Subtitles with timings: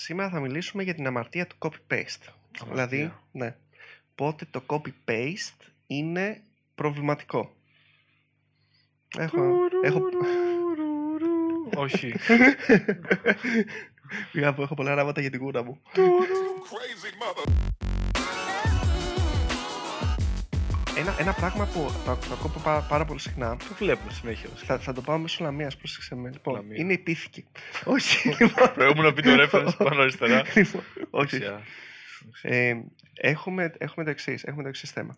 [0.00, 2.32] Σήμερα θα μιλήσουμε για την αμαρτία του copy-paste.
[2.68, 3.56] Δηλαδή, ναι,
[4.14, 6.42] πότε το copy-paste είναι
[6.74, 7.54] προβληματικό.
[9.18, 9.58] Έχω...
[9.82, 10.02] έχω...
[11.76, 12.14] Όχι.
[14.32, 15.80] Πήγα που έχω πολλά γράμματα για την κούρα μου.
[21.00, 24.48] Ένα, ένα πράγμα που το, το ακούω πά- πάρα πολύ συχνά, Το βλέπουμε συνέχεια.
[24.54, 26.30] θα, θα το πάω μέσω λαμίας, πρόσεξε με.
[26.32, 26.76] Λοιπόν, Λαμία.
[26.78, 27.44] είναι η πίθηκη.
[27.94, 30.42] Όχι, λοιπόν, Πρέπει να πει το reference πάνω αριστερά.
[30.54, 31.38] λοιπόν, όχι.
[31.38, 31.60] Δεξιά.
[32.42, 32.74] Ε,
[33.14, 35.16] έχουμε, έχουμε το εξής έχουμε το εξής θέμα.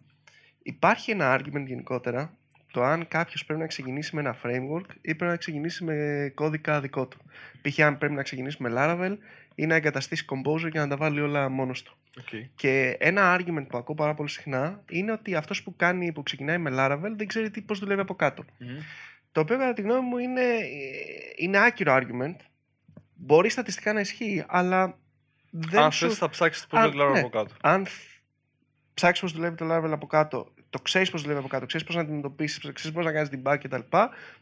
[0.62, 2.32] Υπάρχει ένα argument γενικότερα
[2.72, 6.80] το αν κάποιος πρέπει να ξεκινήσει με ένα framework ή πρέπει να ξεκινήσει με κώδικα
[6.80, 7.18] δικό του.
[7.62, 7.78] Π.χ.
[7.80, 9.16] αν πρέπει να ξεκινήσει με Laravel
[9.54, 11.96] ή να εγκαταστήσει Composer και να τα βάλει όλα μόνος του.
[12.18, 12.28] Οκ.
[12.54, 16.58] Και ένα argument που ακούω πάρα πολύ συχνά είναι ότι αυτός που, κάνει, που ξεκινάει
[16.58, 18.44] με Laravel δεν ξέρει τι, πώς δουλεύει από κάτω.
[18.58, 18.78] Μμμ.
[19.32, 20.64] Το οποίο κατά τη γνώμη μου είναι, ε,
[21.36, 22.36] είναι άκυρο argument.
[23.14, 24.98] Μπορεί στατιστικά να ισχύει, αλλά
[25.50, 26.06] δεν Αν σου...
[26.08, 27.18] θες θα ψάξεις το Αν- πρώτο λάρο ναι.
[27.18, 27.54] από κάτω.
[27.62, 27.86] αν
[28.94, 31.94] ψάξεις πώς δουλεύει το Laravel από κάτω, το ξέρεις πώς δουλεύει από κάτω, ξέρεις πώς
[31.94, 33.80] να αντιμετωπίσεις, ξέρεις πώς να κάνεις debug κτλ.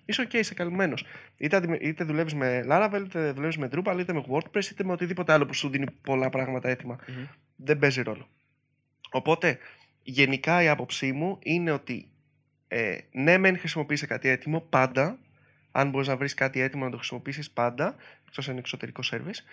[0.04, 1.04] Είσαι OK, είσαι καλυμμένος.
[1.36, 4.92] Είτε, αντιμε- είτε δουλεύεις με Laravel, είτε δουλεύεις με Drupal, είτε με WordPress, είτε με
[4.92, 6.98] οτιδήποτε άλλο που σου δίνει πολλά πράγματα έτοιμα.
[7.08, 7.24] Μμμ.
[7.56, 8.28] Δεν παίζει ρόλο.
[9.10, 9.58] Οπότε,
[10.02, 12.08] γενικά η άποψή μου είναι ότι
[12.68, 15.18] ε, ναι, μεν χρησιμοποιήσει κάτι έτοιμο πάντα.
[15.72, 17.96] Αν μπορείς να βρεις κάτι έτοιμο να το χρησιμοποιήσεις πάντα,
[18.28, 19.44] εκτός αν είναι εξωτερικό service.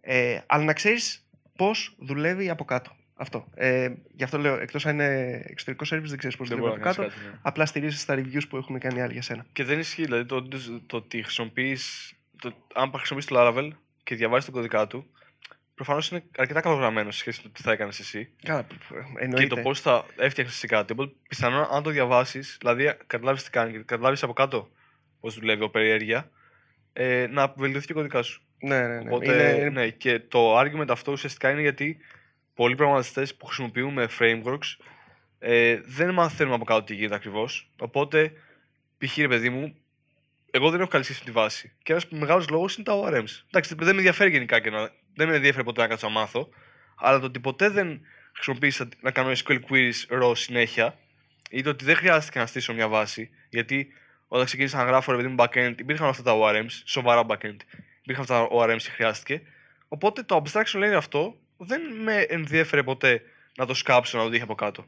[0.00, 1.26] Ε, αλλά να ξέρεις
[1.56, 2.96] πώς δουλεύει από κάτω.
[3.16, 3.48] Αυτό.
[3.54, 6.88] Ε, γι' αυτό λέω, εκτός αν είναι εξωτερικός service, δεν ξέρεις πώς Δεν δουλεύει μπορεί
[6.90, 7.08] από να κάτω.
[7.08, 7.34] κάνεις κάτι.
[7.34, 7.40] ναι.
[7.42, 9.46] Απλά στηρίζεις στα reviews που έχουν κάνει άλλοι για σένα.
[9.52, 10.48] Και δεν ισχύει, δηλαδή το,
[10.86, 12.12] το ότι χρησιμοποιείς.
[12.40, 13.68] Το, αν χρησιμοποιείς το Laravel
[14.02, 15.06] και διαβάζεις τον κωδικά του,
[15.74, 18.30] προφανώς είναι αρκετά καλογραμμένος σε σχέση με το τι θα έκανες εσύ.
[18.42, 18.66] Καλά,
[19.18, 19.42] εννοείται.
[19.46, 20.92] Και το πώς θα έφτιαχνε εσύ κάτι.
[20.92, 24.70] Οπότε πιθανόν αν το διαβάσεις, δηλαδή καταλάβεις τι κάνει και καταλάβεις από κάτω
[25.20, 26.30] πώς δουλεύει ο περιέργεια,
[26.92, 28.42] ε, να βελτιωθεί και ο κωδικά σου.
[28.58, 29.10] Ναι, ναι, ναι.
[29.10, 31.98] Οπότε, είναι, ναι, και το argument αυτό ουσιαστικά είναι γιατί
[32.54, 34.76] πολλοί προγραμματιστές που χρησιμοποιούμε frameworks
[35.38, 37.70] ε, δεν μαθαίνουμε από κάτω τι γίνεται ακριβώς.
[37.78, 38.32] Οπότε,
[38.98, 39.16] π.χ.
[39.16, 39.76] ρε παιδί μου,
[40.50, 41.72] εγώ δεν έχω καλή σχέση με τη βάση.
[41.82, 43.42] Και ένας μεγάλος λόγος είναι τα ORMs.
[43.50, 46.48] Εντάξει, δεν με ενδιαφέρει γενικά και να, δεν με ενδιαφέρει ποτέ να κάτσω να μάθω.
[46.96, 48.00] Αλλά το ότι ποτέ δεν
[48.32, 50.98] χρησιμοποίησα να κάνω SQL queries raw συνέχεια
[51.50, 53.30] ή το ότι δεν χρειάστηκε να στήσω μια βάση.
[53.48, 53.88] Γιατί
[54.28, 57.56] όταν ξεκίνησα να γράφω ρε παιδί μου backend, υπήρχαν αυτά τα ORMs, σοβαρά backend.
[58.02, 59.42] Υπήρχαν αυτά τα ORMs και χρειάστηκε.
[59.88, 63.22] Οπότε το abstraction layer αυτό δεν με ενδιέφερε ποτέ
[63.56, 64.86] να το σκάψω, να το δείχνω από κάτω.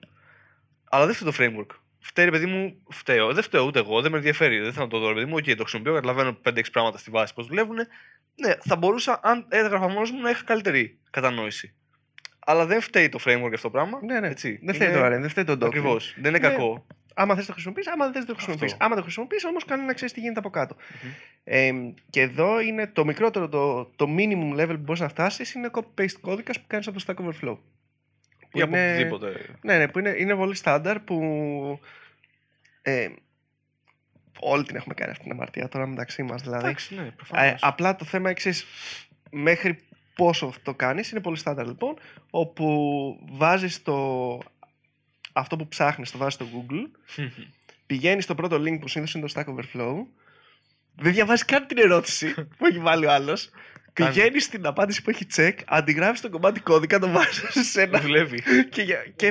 [0.90, 1.76] Αλλά δεν φταίει το framework.
[1.98, 3.32] Φταίει, ρε παιδί μου, φταίω.
[3.32, 4.58] Δεν φταίω ούτε εγώ, δεν με ενδιαφέρει.
[4.60, 5.34] Δεν θέλω να το δω, ρε παιδί μου.
[5.36, 7.76] Οκ, το χρησιμοποιώ, καταλαβαίνω 5-6 πράγματα στη βάση πώς δουλεύουν.
[8.34, 11.74] Ναι, θα μπορούσα, αν έγραφα μόνος μου, να είχα καλύτερη κατανόηση.
[12.38, 13.98] Αλλά δεν φταίει το framework αυτό το πράγμα.
[14.02, 14.28] ναι, ναι.
[14.28, 14.58] Έτσι.
[14.62, 15.64] Δεν φταίει Είναι- το RM, δεν φταίει το Docker.
[15.66, 16.14] Ακριβώς.
[16.20, 16.54] Δεν είναι Ναι.
[16.54, 16.86] κακό.
[17.18, 18.72] Άμα θες το χρησιμοποιήσει, άμα δεν θες το χρησιμοποιήσει.
[18.72, 18.84] Αυτό.
[18.84, 20.76] Άμα το χρησιμοποιήσει, όμως κάνει να ξέρει τι γίνεται από κάτω.
[21.02, 21.10] Μμμ.
[21.44, 21.72] Ε,
[22.10, 26.18] και εδώ είναι το μικρότερο, το, το minimum level που μπορείς να φτάσεις είναι copy-paste
[26.20, 27.56] κώδικας που κάνεις από το Stack Overflow.
[28.50, 29.46] Που Ή από είναι- οτιδήποτε.
[29.62, 31.80] Ναι, ναι, που είναι, είναι πολύ στάνταρ που.
[32.82, 33.08] Ε,
[34.40, 36.42] όλοι την έχουμε κάνει αυτή την αμαρτία τώρα μεταξύ μας.
[36.42, 37.62] Δηλαδή, Εντάξει, ναι, ε, προφανώς.
[37.62, 38.52] απλά το θέμα εξή.
[39.30, 39.78] Μέχρι
[40.14, 41.94] πόσο το κάνεις είναι πολύ στάνταρ λοιπόν.
[42.30, 44.38] Όπου βάζεις το.
[45.38, 46.90] Αυτό που ψάχνεις, το βάζεις στο Google
[47.86, 49.94] πηγαίνεις στο πρώτο link που συνήθως είναι το Stack Overflow,
[50.96, 53.50] δεν διαβάζεις καν την ερώτηση που έχει βάλει ο άλλος.
[53.92, 54.10] Κάνει.
[54.14, 58.00] Πηγαίνεις στην απάντηση που έχει check, αντιγράφεις το κομμάτι κώδικα, το βάζεις σε ένα.
[58.00, 58.42] δουλεύει.
[58.74, 59.26] και, για- και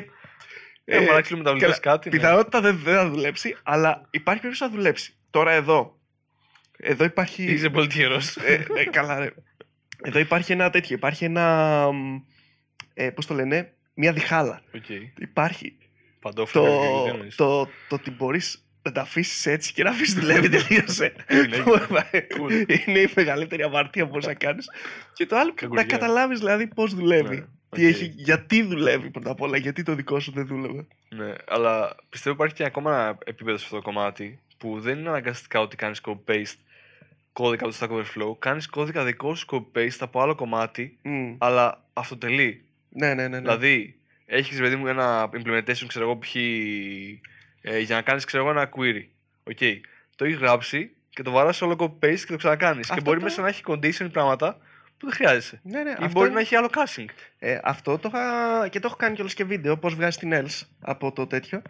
[0.86, 2.10] Ε, ε, μα να μεταβλητές καλά, κάτι.
[2.10, 2.16] ναι.
[2.18, 5.14] πιθανότητα δεν, δεν θα δουλέψει, αλλά υπάρχει περίπτωση να δουλέψει.
[5.30, 6.00] Τώρα εδώ.
[6.78, 7.44] Εδώ υπάρχει.
[7.44, 8.36] Είσαι πολύ τυχερός.
[8.38, 9.30] ε, ε, καλά, ρε.
[10.04, 10.96] Εδώ υπάρχει ένα τέτοιο.
[10.96, 11.88] Υπάρχει ένα.
[11.92, 12.22] μ,
[12.94, 14.62] Ε, Πώς το λένε, μια διχάλα.
[15.18, 15.78] Υπάρχει
[16.26, 16.62] Παντόφλα.
[16.62, 17.36] το, δεν εννοείς.
[17.36, 21.14] το, το ότι μπορείς να τα αφήσεις έτσι και να αφήσεις δουλεύει τελείωσε.
[21.30, 21.64] Είναι,
[22.86, 24.70] είναι η μεγαλύτερη αμαρτία που μπορείς να κάνεις.
[25.14, 25.84] Και το άλλο να Κακουργία.
[25.86, 27.36] καταλάβεις δηλαδή πώς δουλεύει.
[27.36, 27.92] Ναι, Τι οκ.
[27.94, 30.88] έχει, γιατί δουλεύει πρώτα απ' όλα, γιατί το δικό σου δεν δούλευε.
[31.10, 35.10] Ναι, αλλά πιστεύω υπάρχει και ακόμα ένα επίπεδο σε αυτό το κομμάτι που δεν είναι
[35.10, 36.56] αναγκαστικά ότι κάνεις copy-paste
[37.34, 38.36] κώδικα από το Stack Overflow.
[38.40, 41.36] Κάνεις κώδικα δικό σου copy-paste από άλλο κομμάτι, Μμ.
[41.38, 42.66] αλλά αυτολεξεί.
[42.90, 43.28] Ναι, ναι, ναι.
[43.28, 43.40] ναι.
[43.40, 46.36] Δηλαδή, έχεις παιδί μου ένα implementation, ξέρω εγώ, π.χ.
[47.62, 49.06] Ε, για να κάνεις ξέρω εγώ ένα query.
[49.44, 49.58] OK.
[50.16, 52.88] Το έχεις γράψει και το βαράς όλο copy-paste και το ξανακάνεις.
[52.88, 54.58] Και Αυτό μπορεί το- μέσα να έχει condition πράγματα
[54.98, 55.60] που δεν χρειάζεσαι.
[55.64, 57.06] ναι, ναι, Ή αυτό μπορεί είναι- να έχει άλλο caching.
[57.40, 60.62] Ε, αυτό το είχα και το έχω κάνει κιόλας και βίντεο, πώς βγάζει την else
[60.82, 61.62] από το τέτοιο.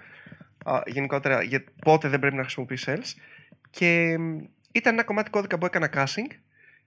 [0.65, 3.13] Α, γενικότερα, για πότε δεν πρέπει να χρησιμοποιείς else.
[3.69, 4.37] Και μ,
[4.71, 6.27] ήταν ένα κομμάτι κώδικα που έκανα caching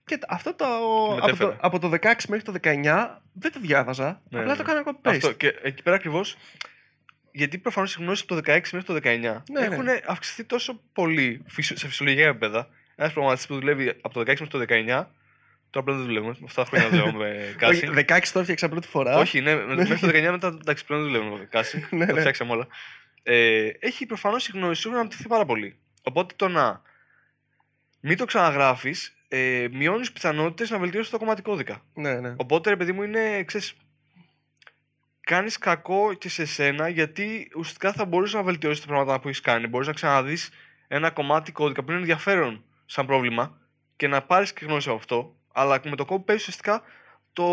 [0.09, 1.49] και τ- αυτό το, από μετέφερα.
[1.49, 4.63] το, από το 16 μέχρι το 19 δεν το διάβαζα, Ναι, απλά ναι.
[4.63, 5.09] το έκανα copy-paste.
[5.15, 5.31] Αυτό.
[5.31, 6.37] Και εκεί πέρα ακριβώς.
[7.31, 11.43] Γιατί προφανώς οι γνώσεις από το 16 μέχρι το 19 Ναι, έχουν αυξηθεί τόσο πολύ
[11.47, 12.67] φυσιο- σε φυσιολογικά επίπεδα.
[12.95, 15.07] Ένας προγραμματιστής που δουλεύει από το 16 μέχρι το 19
[15.71, 16.35] Τώρα πλέον δεν δουλεύουμε.
[16.39, 18.05] Με αυτά τα χρόνια δουλεύω με Όχι, casting.
[18.17, 19.17] 16 το έφτιαξα πρώτη φορά.
[19.17, 21.87] Όχι, ναι, με- μέχρι το 19 μετά εντάξει, πλέον δεν δουλεύουμε με casting.
[21.97, 22.19] Ναι, Τα ναι.
[22.19, 22.67] φτιάξαμε όλα.
[23.23, 25.77] Ε, έχει προφανώς η γνώση σου να αναπτυχθεί πάρα πολύ.
[26.03, 26.81] Οπότε το να
[27.99, 31.81] μην το ξαναγράφεις, ε, μειώνεις πιθανότητες να βελτιώσεις το κομμάτι κώδικα.
[31.93, 32.33] Ναι, ναι.
[32.37, 33.73] Οπότε, ρε παιδί μου, είναι, ξέρεις,
[35.21, 39.41] κάνεις κακό και σε σένα γιατί ουσιαστικά θα μπορείς να βελτιώσεις τα πράγματα που έχεις
[39.41, 39.67] κάνει.
[39.67, 40.49] Μπορείς να ξαναδείς
[40.87, 43.57] ένα κομμάτι κώδικα που είναι ενδιαφέρον σαν πρόβλημα
[43.95, 45.35] και να πάρεις και γνώση από αυτό.
[45.53, 46.81] Αλλά με το copy paste ουσιαστικά
[47.33, 47.45] το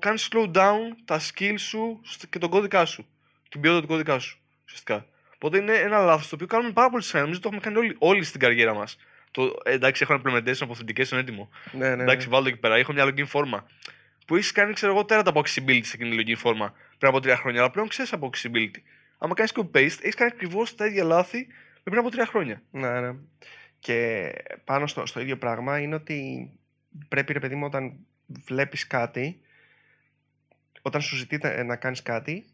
[0.00, 3.06] κάνεις slow down τα skills σου σ- και τον κώδικά σου.
[3.48, 4.38] Την ποιότητα του κώδικα σου.
[4.64, 5.06] Ουσιαστικά.
[5.34, 7.20] Οπότε είναι ένα λάθος το οποίο κάνουμε πάρα πολύ συχνά.
[7.20, 8.96] Νομίζω το έχουμε κάνει όλοι, όλοι στην καριέρα μας.
[9.32, 11.50] Το, ε, εντάξει, έχω ένα implementation από authentication έτοιμο.
[11.72, 12.32] ναι, ναι, Εντάξει, ναι.
[12.32, 12.76] βάλω το εκεί πέρα.
[12.76, 13.66] Έχω μια login φόρμα.
[14.26, 17.20] Που έχεις κάνει, ξέρω εγώ, τέρατα από accessibility σε εκείνη τη login φόρμα πριν από
[17.20, 17.60] τρία χρόνια.
[17.60, 18.80] Αλλά πλέον ξέρεις από accessibility.
[19.18, 21.46] Άμα κάνεις copy paste, έχεις κάνει ακριβώς τα ίδια λάθη
[21.76, 22.62] με πριν από τρία χρόνια.
[22.70, 23.14] Ναι, ναι.
[23.78, 24.30] Και
[24.64, 26.50] πάνω στο, στο ίδιο πράγμα είναι ότι
[27.08, 27.92] πρέπει, ρε παιδί μου, όταν
[28.26, 29.40] βλέπεις κάτι,
[30.82, 32.44] όταν σου ζητείτε να κάνεις κάτι,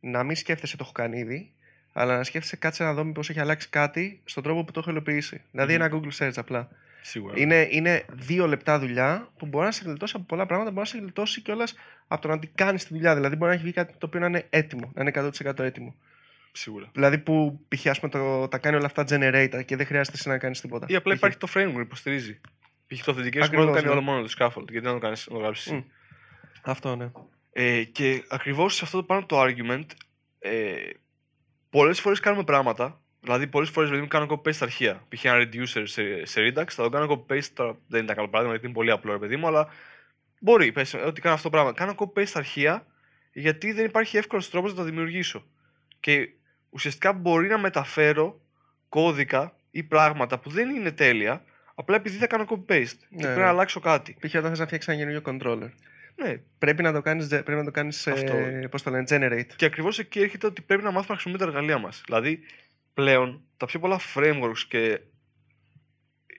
[0.00, 1.52] να μην σκέφτεσαι το έχω κάνει ήδη,
[1.92, 4.90] αλλά να σκέφτεσαι κάτσε να δω μήπως έχει αλλάξει κάτι στον τρόπο που το έχω
[4.90, 5.42] υλοποιήσει.
[5.50, 5.82] Δηλαδή Μμμ.
[5.82, 6.68] ένα Google Search απλά.
[7.02, 7.34] Σίγουρα.
[7.36, 10.92] Είναι, είναι δύο λεπτά δουλειά που μπορεί να σε γλιτώσει από πολλά πράγματα, μπορεί να
[10.92, 11.74] σε γλιτώσει κιόλας
[12.08, 13.14] από το να την κάνεις τη δουλειά.
[13.14, 15.94] Δηλαδή, μπορεί να έχει βγει κάτι το οποίο να είναι έτοιμο, να είναι 100% έτοιμο.
[16.52, 16.90] Σίγουρα.
[16.92, 17.86] Δηλαδή, που π.χ.
[17.86, 20.86] ας πούμε, το, τα κάνει όλα αυτά generator και δεν χρειάζεται εσύ να κάνεις τίποτα.
[20.88, 21.18] Ή απλά Π.χ.
[21.18, 22.40] υπάρχει το framework που υποστηρίζει.
[22.86, 23.04] Π.χ.
[23.04, 23.92] το authentication μπορεί να Ακριβώς, το κάνει ναι.
[23.92, 24.70] όλο μόνο το scaffold.
[24.70, 25.72] Γιατί να το κάνεις, να το γράψεις.
[25.72, 25.80] Μμ.
[26.62, 27.10] Αυτό, ναι.
[27.52, 29.86] Ε, και ακριβώς σε αυτό το πάνω το argument,
[30.38, 30.74] ε,
[31.70, 33.00] πολλές φορές κάνουμε πράγματα.
[33.20, 35.04] Δηλαδή, πολλές φορές δηλαδή, κάνω copy paste στα αρχεία.
[35.08, 35.24] Π.χ.
[35.24, 37.48] ένα reducer σε, σε Redux, θα το κάνω copy paste.
[37.54, 39.68] Τώρα δεν ήταν καλό παράδειγμα γιατί είναι πολύ απλό, ρε παιδί μου, αλλά
[40.38, 40.72] μπορεί.
[40.72, 41.72] Πες ότι κάνω αυτό το πράγμα.
[41.72, 42.86] Κάνω copy paste στα αρχεία
[43.32, 45.44] γιατί δεν υπάρχει εύκολος τρόπος να τα δημιουργήσω.
[46.00, 46.28] Και
[46.70, 48.40] ουσιαστικά μπορεί να μεταφέρω
[48.88, 51.44] κώδικα ή πράγματα που δεν είναι τέλεια,
[51.74, 52.86] απλά επειδή θα κάνω copy paste.
[52.98, 53.44] και Ναι, πρέπει ναι.
[53.44, 54.16] να αλλάξω κάτι.
[54.20, 54.34] Π.χ.
[54.34, 55.70] όταν θες να φτιάξεις ένα καινούριο controller.
[56.22, 58.32] Ναι, Πρέπει να το κάνεις, πρέπει να το κάνεις, Αυτό.
[58.36, 59.52] ε, πώς το λένε, generate.
[59.56, 62.02] Και ακριβώς εκεί έρχεται ότι πρέπει να μάθουμε να χρησιμοποιούμε τα εργαλεία μας.
[62.06, 62.40] Δηλαδή,
[62.94, 65.00] πλέον τα πιο πολλά frameworks και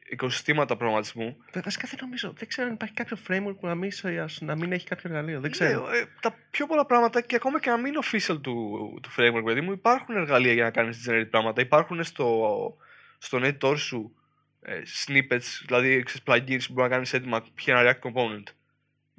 [0.09, 1.37] οικοσυστήματα προγραμματισμού.
[1.53, 2.33] Βα- Βασικά δεν νομίζω.
[2.37, 5.39] Δεν ξέρω αν υπάρχει κάποιο framework που να μην, σε- να μην έχει κάποιο εργαλείο.
[5.39, 5.87] Δεν ξέρω.
[5.89, 9.09] Ναι, ε, τα πιο πολλά πράγματα και ακόμα και να μην είναι official του, του
[9.17, 11.61] framework, παιδί μου, υπάρχουν εργαλεία για να κάνεις generate πράγματα.
[11.61, 12.77] Υπάρχουν στο,
[13.17, 14.15] στο editor σου
[14.61, 17.67] ε, snippets, δηλαδή ξέρεις, plugins που μπορεί να κάνεις έτοιμα π.χ.
[17.67, 18.43] ένα React component.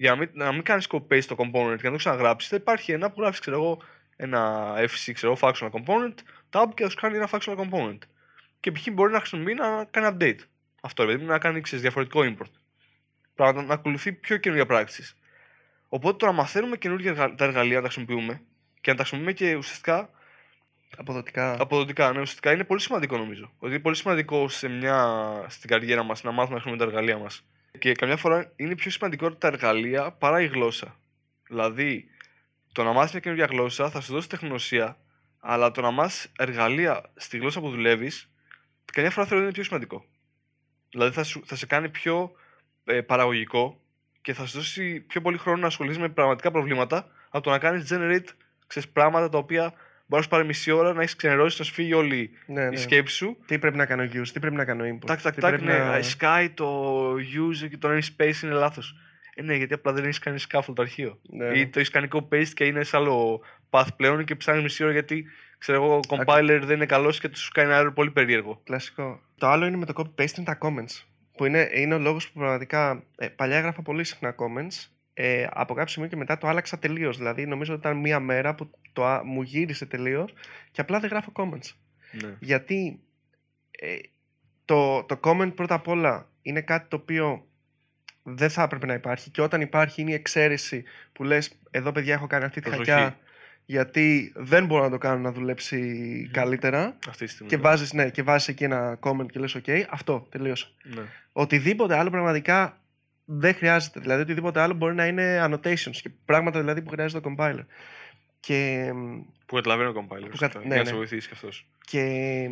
[0.00, 2.56] Για να μην, να μην κάνεις copy paste το component και να το ξαναγράψεις, θα
[2.56, 3.82] υπάρχει ένα που γράφεις, ξέρω εγώ,
[4.16, 6.14] ένα FC, ξέρω εγώ, functional component,
[6.50, 7.98] tab και θα σου κάνει ένα functional component.
[8.60, 8.86] Και π.χ.
[8.92, 10.38] μπορεί να χρησιμοποιεί να κάνει update.
[10.80, 12.50] Αυτό, ρε παιδί μου, να κάνει ξέρεις, διαφορετικό import.
[13.34, 15.14] Πράγματα, να ακολουθεί πιο καινούργια practices.
[15.88, 18.42] Οπότε το να μαθαίνουμε καινούργια εργα- τα εργαλεία να τα χρησιμοποιούμε
[18.80, 20.10] και να τα χρησιμοποιούμε και ουσιαστικά
[20.96, 21.60] Αποδοτικά.
[21.60, 23.52] αποδοτικά, ναι, ουσιαστικά είναι πολύ σημαντικό νομίζω.
[23.58, 25.06] Ότι είναι πολύ σημαντικό σε μια,
[25.48, 27.44] στην καριέρα μας να μάθουμε να χρησιμοποιούμε τα εργαλεία μας.
[27.78, 30.98] Και καμιά φορά είναι πιο σημαντικό τα εργαλεία παρά η γλώσσα.
[31.48, 32.08] Δηλαδή,
[32.72, 34.96] το να μάθεις μια καινούργια γλώσσα θα σου δώσει τεχνογνωσία,
[35.38, 38.30] αλλά το να μάθεις εργαλεία στη γλώσσα που δουλεύεις,
[38.92, 40.04] καμιά φορά θεωρώ ότι είναι πιο σημαντικό.
[40.90, 42.32] Δηλαδή, θα, σου, θα σε κάνει πιο
[42.84, 43.80] ε, παραγωγικό
[44.20, 47.58] και θα σου δώσει πιο πολύ χρόνο να ασχοληθεί με πραγματικά προβλήματα από το να
[47.58, 48.28] κάνεις generate
[48.70, 49.72] ξέρεις, πράγματα τα οποία
[50.10, 52.74] μπορείς να σου πάρει μισή ώρα να έχεις ξενερώσει, να σου φύγει όλη ναι, ναι.
[52.74, 53.36] η σκέψη σου.
[53.46, 55.06] Τι πρέπει να κάνω use, τι πρέπει να κάνω import.
[55.06, 58.52] Τάκ, τάκ, τι τάκ, πρέπει ναι, να- ε, Sky, το user και το namespace είναι
[58.52, 58.94] λάθος.
[59.34, 61.18] Ε, ναι, γιατί απλά δεν έχεις κάνει scaffold το αρχείο.
[61.22, 63.40] Ναι, Ή το έχει κάνει copy paste και είναι σε άλλο
[63.70, 65.24] path πλέον και ψάχνεις μισή ώρα γιατί
[65.58, 68.60] ξέρω εγώ, ο compiler δεν είναι καλός και τους σου κάνει ένα error πολύ περίεργο.
[68.64, 69.20] Κλασικό.
[69.38, 71.04] Το άλλο είναι με το copy paste είναι τα comments.
[71.36, 73.02] Που είναι, είναι ο λόγος που πραγματικά.
[73.16, 74.88] Ε, παλιά έγραφα πολύ συχνά comments.
[75.22, 77.16] Ε, από κάποιο σημείο και μετά το άλλαξα τελείως.
[77.16, 80.32] Δηλαδή, νομίζω ότι ήταν μία μέρα που το, α- μου γύρισε τελείως
[80.70, 81.74] και απλά δεν γράφω comments.
[82.22, 82.36] Ναι.
[82.40, 83.00] Γιατί
[83.70, 83.96] ε,
[84.64, 87.46] το, το comment πρώτα απ' όλα είναι κάτι το οποίο
[88.22, 92.14] δεν θα έπρεπε να υπάρχει και όταν υπάρχει είναι η εξαίρεση που λες εδώ παιδιά
[92.14, 92.90] έχω κάνει αυτή τη Προσοχή.
[92.90, 93.18] χακιά
[93.64, 97.50] γιατί δεν μπορώ να το κάνω να δουλέψει καλύτερα Αυτή τη στιγμή.
[97.50, 97.62] και ναι.
[97.62, 100.66] βάζεις, ναι, και βάζεις εκεί ένα comment και λες ok, αυτό, τελείωσε.
[100.82, 101.02] Ναι.
[101.32, 102.79] Οτιδήποτε άλλο πραγματικά
[103.32, 104.00] δεν χρειάζεται.
[104.00, 107.64] Δηλαδή οτιδήποτε άλλο μπορεί να είναι annotations και πράγματα δηλαδή που χρειάζεται το compiler.
[108.40, 108.90] Και,
[109.46, 110.20] Που καταλαβαίνει ο compiler.
[110.20, 110.88] Που ουσιαστικά, κατα- για ναι, να ναι.
[110.88, 111.66] σε βοηθήσει κι αυτός.
[111.84, 112.48] και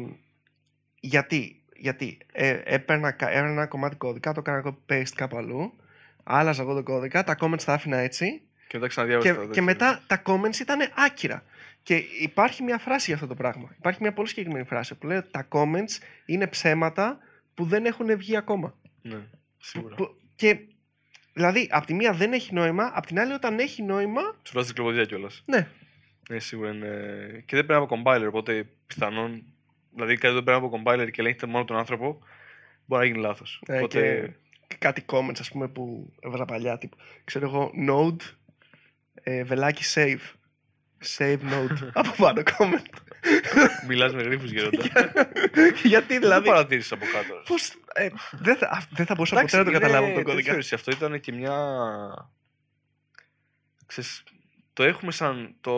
[1.01, 5.73] γιατί, γιατί ε, έπαιρνα, κα- έπαιρνα ένα κομμάτι κώδικα, το έκανα copy paste κάπου αλλού,
[6.25, 9.29] άλλαζα εγώ το κώδικα, τα comments τα άφηνα έτσι Και μετά ξαναδιάβασα.
[9.31, 9.63] και, τα και τέτοια.
[9.63, 11.43] μετά τα comments ήταν άκυρα.
[11.83, 13.75] Και υπάρχει μια φράση για αυτό το πράγμα.
[13.79, 17.19] Υπάρχει μια πολύ συγκεκριμένη φράση που λέει ότι τα comments είναι ψέματα
[17.55, 18.75] που δεν έχουν βγει ακόμα.
[19.03, 19.19] Ναι,
[19.59, 19.95] σίγουρα.
[19.95, 20.59] Που- και
[21.33, 24.71] δηλαδή, απ' τη μία δεν έχει νόημα, απ' την άλλη όταν έχει νόημα, Σου βάζεις
[24.71, 25.43] κυκλοποδία κιόλας.
[25.47, 25.69] ναι,
[26.31, 26.89] Ναι, σίγουρα είναι.
[27.47, 29.45] Και δεν πρέπει από compiler, οπότε πιθανόν.
[29.95, 32.19] Δηλαδή κάτι δεν πρέπει από compiler και ελέγχεται μόνο τον άνθρωπο,
[32.87, 33.63] μπορεί να γίνει λάθος.
[33.67, 34.35] Ε, οπότε.
[34.67, 36.97] και κάτι comments ας πούμε που έβαζα παλιά τύπου.
[37.25, 38.23] Ξέρω εγώ, node,
[39.15, 40.35] ε, βελάκι save.
[41.19, 41.89] Save node.
[42.01, 43.08] Από πάνω comment.
[43.87, 44.83] Μιλάς με γρήφους γέροντα.
[45.85, 46.49] Γιατί Δεν δηλαδή.
[46.49, 47.43] παρατήρησε από κάτω.
[47.47, 50.15] Πώς, ε, δεν, θα, α, δεν θα μπορούσα Εντάξει, ποτέ να το είναι καταλάβω τον
[50.17, 50.55] τέτοιο κώδικα.
[50.55, 51.55] έτσι, Αυτό ήταν και μια.
[53.87, 54.23] Ξέρεις,
[54.79, 55.55] το έχουμε σαν.
[55.61, 55.73] Το...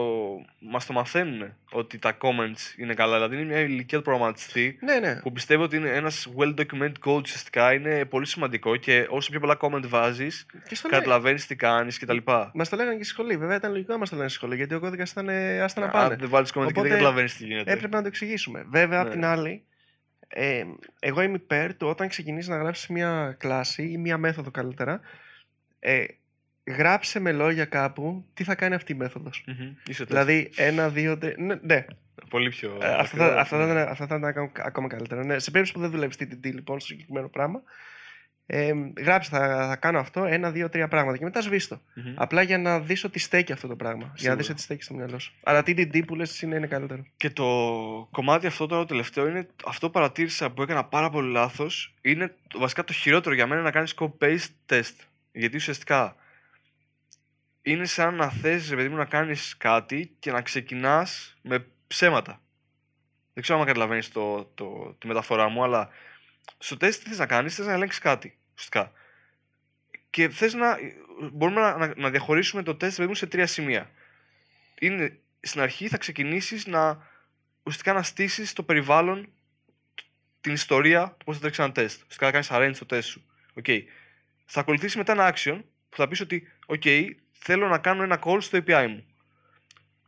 [0.59, 3.15] Μας το μαθαίνουν ότι τα comments είναι καλά.
[3.17, 5.21] Δηλαδή είναι μια ηλικία του προγραμματιστή Ναι, ναι.
[5.21, 9.41] που πιστεύω ότι είναι ένας well documented code ουσιαστικά είναι πολύ σημαντικό και όσο πιο
[9.41, 12.17] πολλά comment βάζεις, Και στο λέει, καταλαβαίνεις τι κάνεις κτλ.
[12.55, 13.37] μας το λέγανε και στη σχολή.
[13.37, 15.81] Βέβαια ήταν λογικό να μας το λένε στη σχολή γιατί ο κώδικας ήταν ε, άστα
[15.81, 16.17] να Αν πάνε.
[16.17, 17.73] δεν βάλεις comment και Οπότε, δεν καταλαβαίνεις τι γίνεται.
[17.73, 18.65] Έπρεπε να το εξηγήσουμε.
[18.71, 19.13] Βέβαια, απ' Ναι.
[19.13, 19.65] την άλλη,
[20.29, 20.63] ε,
[21.01, 25.01] εγώ είμαι υπέρ του όταν ξεκινήσεις να γράψεις μια κλάση ή μια μέθοδο καλύτερα,
[25.79, 26.05] ε,
[26.77, 29.45] γράψε με λόγια κάπου τι θα κάνει αυτή η μέθοδος.
[29.47, 29.55] Μμμ,
[29.89, 30.07] Είσαι τέτοιος.
[30.09, 31.35] Δηλαδή, ένα, δύο, τρία.
[31.39, 31.85] Ναι, ναι.
[32.29, 32.79] Πολύ πιο.
[32.83, 33.71] Ε, αυτό, ακριβό, θα, αυτό, θα ναι.
[33.73, 35.23] ήταν, αυτό θα ήταν ακόμα- ακόμα καλύτερο.
[35.25, 35.39] Ναι.
[35.39, 37.63] Σε περίπτωση που δεν δουλεύεις TTT λοιπόν στο συγκεκριμένο πράγμα,
[38.47, 41.81] ε, γράψε, θα, θα κάνω αυτό, ένα, δύο, τρία πράγματα και μετά σβήστο.
[41.95, 42.15] Μμμ.
[42.17, 44.13] Απλά για να δεις ότι στέκει αυτό το πράγμα.
[44.17, 44.53] Για να δεις Σίγουρα.
[44.53, 45.33] ότι στέκει στο μυαλό σου.
[45.43, 47.05] Αλλά TTT που λες εσύ είναι, είναι καλύτερο.
[47.17, 47.45] Και το
[48.11, 51.95] κομμάτι αυτό τώρα το τελευταίο είναι αυτό που παρατήρησα που έκανα πάρα πολύ λάθος.
[52.01, 54.95] Είναι το- βασικά το χειρότερο για μένα να κάνεις copy-paste test.
[55.33, 56.17] Γιατί ουσιαστικά
[57.63, 62.43] είναι σαν να θες ρε παιδί μου να κάνεις κάτι και να ξεκινάς με ψέματα.
[63.33, 65.89] Δεν ξέρω αν καταλαβαίνεις το, το, τη μεταφορά μου, αλλά
[66.59, 68.93] στο τεστ τι θες να κάνεις, θες να ελέγξεις κάτι, ουσιαστικά.
[70.11, 70.77] Και θες να,
[71.33, 73.91] μπορούμε να, να, να διαχωρίσουμε το τεστ ρε παιδί μου, σε τρία σημεία.
[74.81, 77.09] Είναι, στην αρχή θα ξεκινήσεις να
[77.63, 79.33] ουσιαστικά να στήσεις το περιβάλλον,
[80.41, 81.97] την ιστορία του πώς θα τρέξει ένα τεστ.
[81.97, 83.25] Ουσιαστικά να κάνεις arrange το τεστ σου.
[83.63, 83.81] Okay.
[84.45, 87.11] Θα ακολουθήσει μετά ένα action που θα πεις ότι, OK,
[87.45, 89.05] θέλω να κάνω ένα call στο API μου.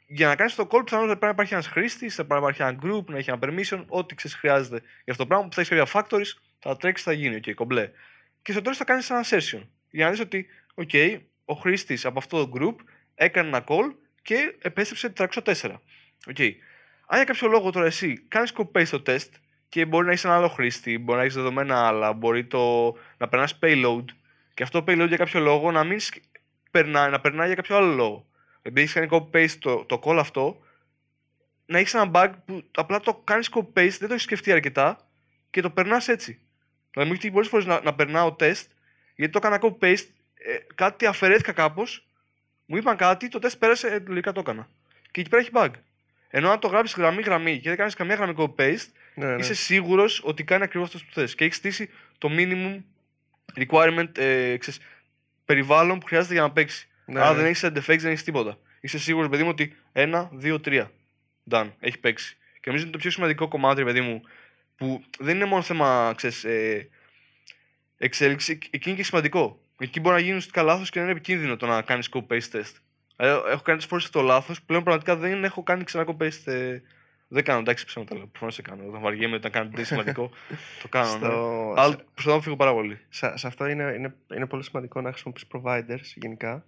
[0.07, 2.49] Για να κάνεις το call, πιθανόν θα πρέπει να υπάρχει ένας χρήστης, θα πρέπει να
[2.49, 5.55] υπάρχει ένα group, να έχει ένα permission, ό,τι ξέρεις χρειάζεται για αυτό το πράγμα που
[5.55, 7.41] θα έχεις κάποια factories, θα τρέξεις, θα γίνει.
[7.45, 7.91] OK, κομπλέ.
[8.43, 9.61] Και στο τέλος θα κάνεις ένα assertion.
[9.91, 12.85] Για να δεις ότι, OK, ο χρήστης από αυτό το group
[13.15, 15.81] έκανε ένα call και επέστρεψε 304.
[16.35, 16.51] Okay.
[17.07, 19.29] Αν για κάποιο λόγο τώρα εσύ κάνεις copy στο test
[19.69, 23.29] και μπορεί να έχεις ένα άλλο χρήστη, μπορεί να έχεις δεδομένα άλλα, μπορεί το, να
[23.29, 24.05] περνάς payload
[24.55, 26.23] και αυτό το payload για κάποιο λόγο να μην σκ-
[26.73, 28.27] περνάει, να περνάει για κάποιο άλλο λόγο.
[28.63, 30.63] Επειδή έχεις κάνει copy-paste το, το call αυτό,
[31.67, 35.09] να έχεις ένα bug που απλά το κάνεις copy-paste, δεν το έχεις σκεφτεί αρκετά
[35.51, 36.41] και το περνάς έτσι.
[36.91, 38.65] Δηλαδή μου έχει τύχει πολλές φορές να, να περνάω test
[39.15, 42.07] γιατί το έκανα copy-paste, ε, κάτι αφαιρέθηκα κάπως,
[42.67, 44.69] μου είπαν κάτι, το test πέρασε, ε, λογικά το έκανα.
[45.11, 45.71] Και εκεί πέρα έχει bug.
[46.29, 49.35] Ενώ αν το γράψεις γραμμή-γραμμή και δεν κάνεις καμία γραμμή copy-paste, Ναι, ναι.
[49.35, 51.35] είσαι σίγουρος ότι κάνει ακριβώς αυτό που θες.
[51.35, 52.81] Και έχεις στήσει το minimum
[53.55, 54.81] requirement ε, ξέρεις,
[55.45, 56.89] περιβάλλον που χρειάζεται για να παίξει.
[57.05, 57.37] Ναι, Άρα ναι.
[57.37, 58.59] δεν έχεις side effects, δεν έχεις τίποτα.
[58.81, 60.91] Είσαι σίγουρος, παιδί μου, ότι ένα, δύο, τρία.
[61.51, 61.71] Done.
[61.81, 62.37] Έχει παίξει.
[62.55, 64.23] Και νομίζω είναι το πιο σημαντικό κομμάτι, ρε παιδί μου,
[64.77, 66.89] που δεν είναι μόνο θέμα ξέρεις, ε,
[67.99, 69.61] εξέλιξη, εκεί είναι και σημαντικό.
[69.79, 72.73] Εκεί μπορεί να γίνεις ουσιαστικά λάθος και να είναι επικίνδυνο το να κάνεις copy-paste test.
[73.17, 76.81] Ε, έχω κάνει τις φορές αυτό το λάθος, πλέον πραγματικά δεν έχω κάνει ξανά copy-paste.
[77.33, 78.27] Ε, δεν κάνω, εντάξει, ψέματα λέω.
[78.27, 78.89] Προφανώς δεν κάνω.
[78.89, 80.31] Όταν βαριέμαι, όταν κάνω κάτι σημαντικό,
[80.83, 81.11] το κάνω.
[81.13, 81.17] Ναι.
[81.17, 82.99] Στο- Αλλά προσπαθώ να φύγω πάρα πολύ.
[83.09, 86.65] σε, σε αυτό είναι, είναι, είναι πολύ σημαντικό να χρησιμοποιείς providers γενικά.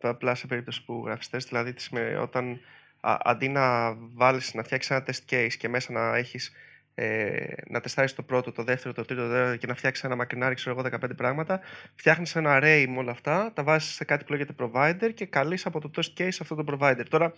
[0.00, 2.60] Απλά σε περίπτωση που γράφεις test, δηλαδή τις σημαίνει, όταν
[3.00, 6.52] α, αντί να βάλεις, να φτιάξεις ένα test case και μέσα να έχεις
[6.94, 10.16] ε, να τεστάρεις το πρώτο, το δεύτερο, το τρίτο, το τέταρτο και να φτιάξεις ένα
[10.16, 11.60] μακρινάρι, ξέρω εγώ, 15 πράγματα,
[11.94, 15.66] φτιάχνεις ένα array με όλα αυτά, τα βάζεις σε κάτι που λέγεται provider και καλείς
[15.66, 17.02] από το test case αυτό το provider.
[17.08, 17.32] Τώρα,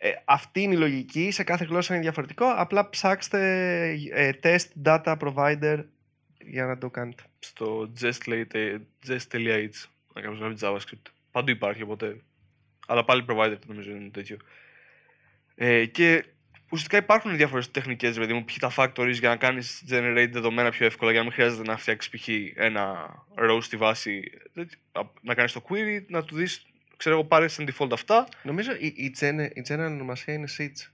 [0.00, 3.40] ε, αυτή είναι η λογική, σε κάθε γλώσσα είναι διαφορετικό, απλά ψάξτε
[4.12, 5.84] ε, test data provider
[6.38, 7.22] για να το κάνετε.
[7.38, 9.70] Στο jest λέγεται jest.h.
[10.14, 11.10] Να κάποιο γράφει JavaScript.
[11.30, 12.20] Παντού υπάρχει οπότε.
[12.86, 14.36] Αλλά πάλι provider νομίζω είναι τέτοιο.
[15.54, 16.24] Ε, και
[16.64, 18.58] ουσιαστικά υπάρχουν διάφορες τεχνικές, δηλαδή μου, π.χ.
[18.58, 22.10] τα factories για να κάνεις generate δεδομένα πιο εύκολα, για να μην χρειάζεται να φτιάξεις
[22.10, 22.28] π.χ.
[22.54, 24.30] ένα row στη βάση.
[24.54, 26.66] τέτοιο, α, Να κάνεις το query, να του δεις,
[26.98, 28.28] ξέρω εγώ, πάρε σαν default αυτά.
[28.42, 30.88] Νομίζω η, η, gene- η general ονομασία είναι Siege.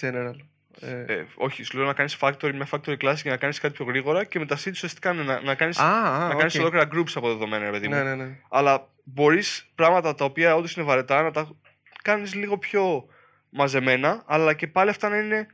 [0.00, 0.34] General.
[0.80, 3.74] Ε, Ε, όχι, σου λέω να κάνεις factory με factory class για να κάνεις κάτι
[3.74, 6.54] πιο γρήγορα και με τα seeds ουσιαστικά είναι να, να κάνεις α, α, να κάνεις
[6.54, 6.60] οκ.
[6.60, 7.94] ολόκληρα groups από δεδομένα, ρε παιδί μου.
[7.94, 8.38] Ναι, ναι, ναι.
[8.48, 11.56] Αλλά μπορείς πράγματα τα οποία όντως είναι βαρετά να τα
[12.02, 13.06] κάνεις λίγο πιο
[13.50, 15.46] μαζεμένα, αλλά και πάλι αυτά να είναι.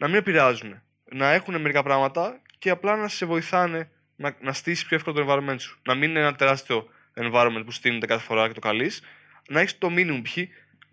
[0.00, 0.82] να μην επηρεάζουν.
[1.04, 5.32] Να έχουν μερικά πράγματα και απλά να σε βοηθάνε να, να στήσεις πιο εύκολα το
[5.32, 5.80] environment σου.
[5.86, 9.02] Να μην είναι ένα τεράστιο environment που στήνεται κάθε φορά και το καλείς.
[9.48, 10.38] Να έχεις το minimum π.χ.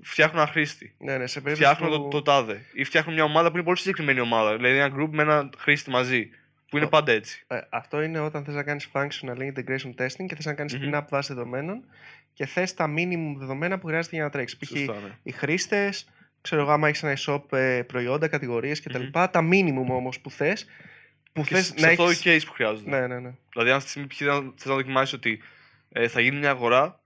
[0.02, 0.96] φτιάχνω ένα χρήστη.
[0.98, 2.02] ναι, ναι σε περίπτωση Φτιάχνω που...
[2.04, 2.66] το, το τάδε.
[2.74, 4.56] Ή φτιάχνω μια ομάδα που είναι πολύ συγκεκριμένη ομάδα.
[4.56, 6.30] Δηλαδή ένα group με ένα χρήστη μαζί.
[6.70, 7.44] Που είναι Ο- πάντα έτσι.
[7.48, 10.90] Ε, αυτό είναι όταν θες να κάνεις functional integration testing και θες να κάνεις Μμμ.
[10.94, 11.84] spin-up βάση δεδομένων
[12.34, 14.58] και θες τα minimum δεδομένα που χρειάζεται για να τρέξεις.
[14.58, 14.68] Π.χ.
[14.70, 15.16] Σωστά, ναι.
[15.24, 16.10] οι χρήστες,
[16.42, 19.02] ξέρω εγώ άμα έχεις ένα e-shop ε, προϊόντα, κατηγορίες κτλ.
[19.02, 19.10] Μμμ.
[19.12, 20.66] Τα minimum όμως που θες,
[21.34, 22.22] που Και θες σε να αυτό έχεις...
[22.26, 22.90] case που χρειάζονται.
[22.90, 23.32] Ναι, ναι, ναι.
[23.52, 24.22] Δηλαδή, αν αυτή τη στιγμή π.χ.
[24.22, 25.42] να- θες να δοκιμάσεις ότι
[25.90, 27.00] ε, θα γίνει μια αγορά,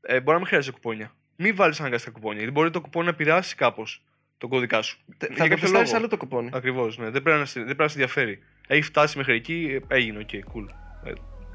[0.00, 1.10] ε, μπορεί να μην χρειάζεται κουπόνια.
[1.36, 2.38] Μην βάλεις αναγκαστικά κουπόνια.
[2.38, 4.02] Γιατί μπορεί το κουπόνι να επηρεάσει κάπως
[4.38, 4.98] τον κώδικά σου.
[5.18, 5.98] Τε- Για Θα το κάποιο πιστάρεις λόγο.
[6.00, 6.50] άλλο το κουπόνι.
[6.52, 7.10] Ακριβώς, ναι.
[7.10, 8.38] Δεν πρέπει, να, σε- δεν πρέπει να σε ενδιαφέρει.
[8.68, 10.66] Έχει φτάσει μέχρι εκεί, ε, έγινε, οκ, cool.
[11.04, 11.12] Ε,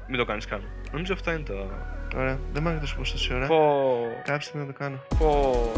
[0.08, 0.62] μην το κάνεις καν.
[0.92, 1.54] Νομίζω αυτά είναι τα.
[2.16, 2.38] Ωραία.
[2.52, 3.46] Δεν μ' άρεσε τόσο τόση ώρα.
[3.46, 4.04] Πω.
[4.24, 4.96] Κάψτε να το κάνω.
[5.18, 5.72] Πω.